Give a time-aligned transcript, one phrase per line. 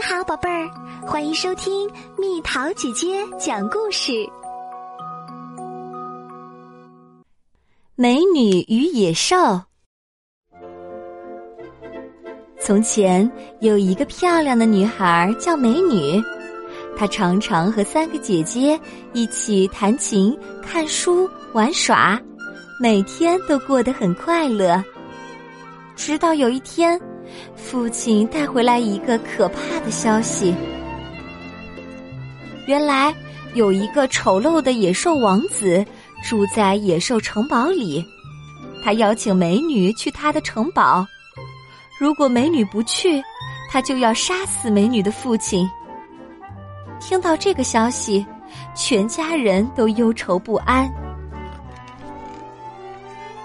[0.00, 0.66] 你好，宝贝儿，
[1.06, 4.26] 欢迎收听蜜桃姐姐讲故事。
[7.96, 9.36] 美女与野兽。
[12.58, 13.30] 从前
[13.60, 16.18] 有一个漂亮的女孩叫美女，
[16.96, 18.80] 她常常和三个姐姐
[19.12, 22.18] 一起弹琴、看书、玩耍，
[22.80, 24.82] 每天都过得很快乐。
[25.94, 26.98] 直到有一天。
[27.54, 30.54] 父亲带回来一个可怕的消息。
[32.66, 33.14] 原来
[33.54, 35.84] 有一个丑陋的野兽王子
[36.22, 38.04] 住在野兽城堡里，
[38.84, 41.06] 他邀请美女去他的城堡。
[41.98, 43.22] 如果美女不去，
[43.70, 45.68] 他就要杀死美女的父亲。
[47.00, 48.24] 听到这个消息，
[48.74, 50.90] 全家人都忧愁不安。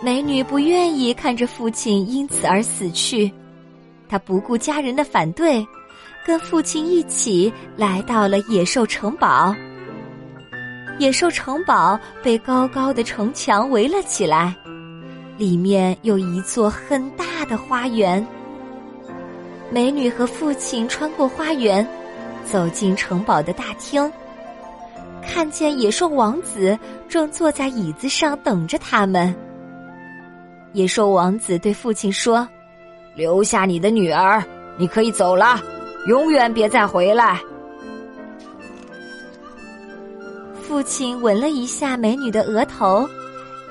[0.01, 3.33] 美女不愿意看着父亲因此而死去。
[4.07, 5.65] 他不顾家人的反对，
[6.25, 9.55] 跟父亲一起来到了野兽城堡。
[10.97, 14.55] 野兽城堡被高高的城墙围了起来，
[15.37, 18.25] 里面有一座很大的花园。
[19.69, 21.85] 美女和父亲穿过花园，
[22.45, 24.09] 走进城堡的大厅，
[25.21, 26.77] 看见野兽王子
[27.09, 29.35] 正坐在椅子上等着他们。
[30.71, 32.47] 野兽王子对父亲说。
[33.15, 34.43] 留下你的女儿，
[34.77, 35.61] 你可以走了，
[36.07, 37.39] 永远别再回来。
[40.61, 43.07] 父亲吻了一下美女的额头，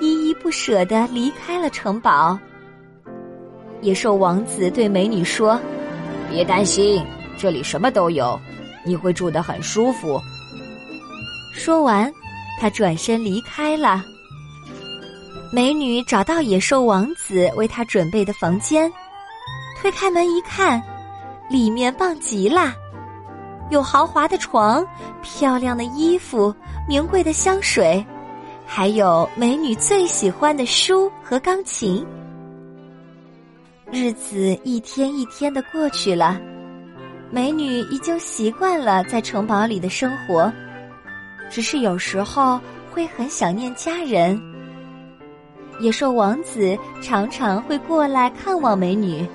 [0.00, 2.39] 依依不舍的离开了城堡。
[3.83, 5.61] 野兽王子对美女说
[6.31, 7.05] ：“别担心，
[7.37, 8.41] 这里什么都有，
[8.87, 10.19] 你会住得很舒服。”
[11.53, 12.11] 说完，
[12.59, 14.03] 他转身离开了。
[15.53, 18.91] 美女找到野兽王子为她准备的房间。
[19.84, 20.82] 推开门一看，
[21.46, 22.72] 里面棒极了，
[23.68, 24.82] 有豪华的床、
[25.20, 26.54] 漂亮的衣服、
[26.88, 28.02] 名贵的香水，
[28.64, 32.03] 还有美女最喜欢的书和钢琴。
[33.92, 36.41] 日子一天一天的过去了，
[37.30, 40.50] 美女已经习惯了在城堡里的生活，
[41.50, 42.59] 只是有时候
[42.91, 44.41] 会很想念家人。
[45.78, 49.28] 野兽王子常常会过来看望美女。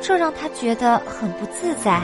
[0.00, 2.00] 这让他觉得很不自在。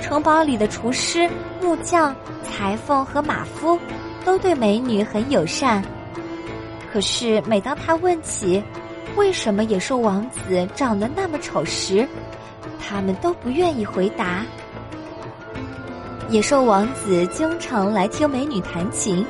[0.00, 1.28] 城堡里的厨师、
[1.60, 3.78] 木匠、裁缝和马夫
[4.24, 5.82] 都对美女很友善，
[6.92, 8.62] 可是每当他问起
[9.16, 12.06] 为什么野兽王子长得那么丑时，
[12.78, 14.44] 他们都不愿意回答。
[16.28, 19.24] 野兽王子经常来听美女弹琴，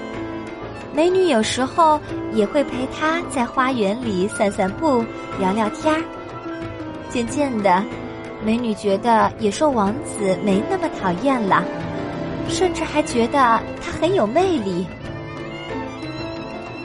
[0.93, 2.00] 美女有时候
[2.32, 5.04] 也会陪他在花园里散散步、
[5.38, 6.03] 聊聊天儿。
[7.12, 7.84] 渐渐的，
[8.43, 11.62] 美女觉得野兽王子没那么讨厌了，
[12.49, 14.87] 甚至还觉得他很有魅力。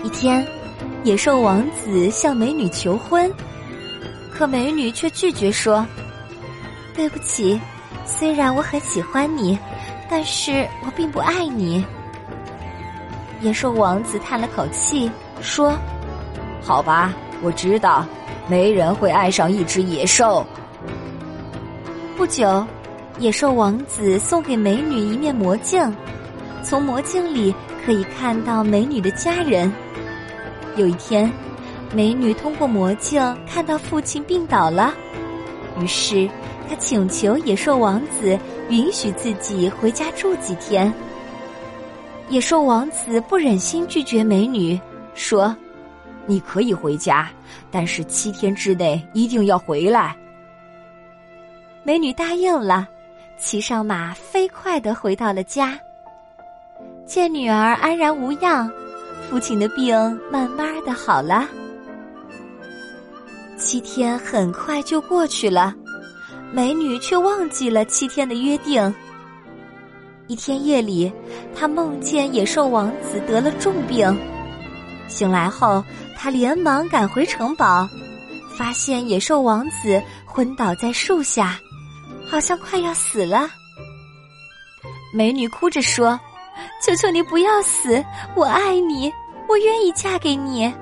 [0.03, 0.45] 一天，
[1.05, 3.31] 野兽王子向美女求婚，
[4.29, 5.85] 可美女却拒绝说
[6.93, 7.57] ：“对不起，
[8.05, 9.57] 虽然我很喜欢你，
[10.09, 11.85] 但是我并不爱你。”
[13.39, 15.09] 野兽王子叹了口气
[15.39, 15.77] 说
[16.61, 18.05] ：“好吧，我知道。”
[18.49, 20.45] 没人会爱上一只野兽。
[22.15, 22.65] 不久，
[23.19, 25.95] 野兽王子送给美女一面魔镜，
[26.63, 27.53] 从魔镜里
[27.85, 29.71] 可以看到美女的家人。
[30.75, 31.31] 有一天，
[31.93, 34.93] 美女通过魔镜看到父亲病倒了，
[35.79, 36.27] 于是
[36.69, 38.37] 她请求野兽王子
[38.69, 40.91] 允许自己回家住几天。
[42.29, 44.79] 野兽王子不忍心拒绝美女，
[45.13, 45.55] 说。
[46.27, 47.29] 你可以回家，
[47.71, 50.15] 但是七天之内一定要回来。
[51.83, 52.87] 美女答应了，
[53.37, 55.79] 骑上马飞快的回到了家。
[57.05, 58.69] 见女儿安然无恙，
[59.29, 59.95] 父亲的病
[60.29, 61.47] 慢慢的好了。
[63.57, 65.73] 七天很快就过去了，
[66.51, 68.93] 美女却忘记了七天的约定。
[70.27, 71.09] 一天夜里，
[71.55, 74.13] 她梦见野兽王子得了重病。
[75.07, 75.81] 醒来后，
[76.19, 77.87] 他连忙赶回城堡，
[78.57, 81.59] 发现野兽王子昏倒在树下，
[82.27, 83.47] 好像快要死了。
[85.13, 86.19] 美女哭着说
[86.83, 88.03] ：“求求你不要死，
[88.35, 89.13] 我爱你，
[89.47, 90.73] 我愿意嫁给你。”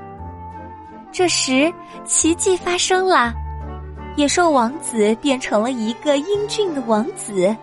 [1.11, 1.71] 这时，
[2.05, 3.33] 奇迹发生了，
[4.15, 7.55] 野兽王子变成了一个英俊的王子。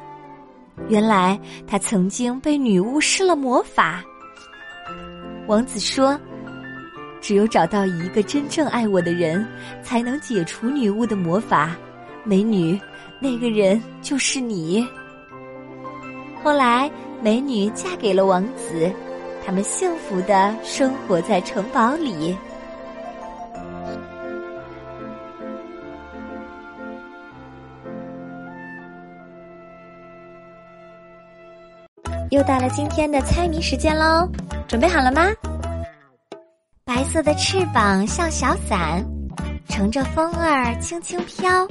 [0.88, 4.02] 原来，他曾经被女巫施了魔法。
[5.48, 6.18] 王子说。
[7.22, 9.46] 只有找到一个真正爱我的人，
[9.80, 11.76] 才能解除女巫的魔法，
[12.24, 12.78] 美女，
[13.20, 14.84] 那个人就是你。
[16.42, 16.90] 后来，
[17.22, 18.90] 美女嫁给了王子，
[19.46, 22.36] 他们幸福的生活在城堡里。
[32.30, 34.28] 又到了今天的猜谜时间喽，
[34.66, 35.30] 准备好了吗？
[36.84, 39.04] 白色的翅膀像小伞，
[39.68, 41.66] 乘着风儿轻轻飘。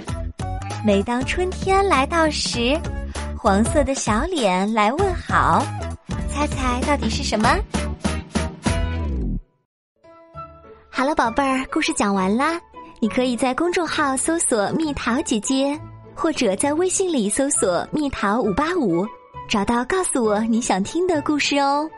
[0.86, 2.80] 每当春天来到时，
[3.38, 5.62] 黄色的小脸来问好。
[6.30, 7.60] 猜猜到底是什么？
[10.90, 12.58] 好了，宝贝儿，故事讲完啦。
[13.02, 15.78] 你可以在公众号搜索“蜜桃姐姐”，
[16.16, 19.06] 或者在微信里搜索“蜜桃五八五”。
[19.50, 21.90] 找到，告诉我你想听的故事哦。